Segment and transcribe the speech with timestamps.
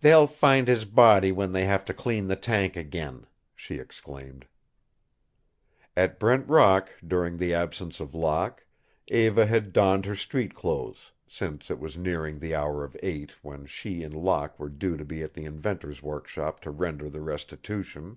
[0.00, 4.46] "They'll find his body when they have to clean the tank again," she exclaimed.
[5.94, 8.64] At Brent Rock, during the absence of Locke,
[9.08, 13.66] Eva had donned her street clothes, since it was nearing the hour of eight when
[13.66, 18.16] she and Locke were due to be at the inventor's workshop to render the restitution.